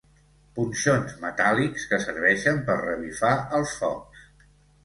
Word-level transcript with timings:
Punxons 0.53 1.13
metàl·lics 1.25 1.85
que 1.91 1.99
serveixen 2.05 2.65
per 2.71 2.81
revifar 2.81 3.31
els 3.59 3.77
focs. 3.83 4.27